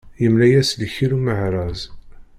Yemmela-yas 0.21 0.69
lkil 0.81 1.11
umehraz. 1.17 1.79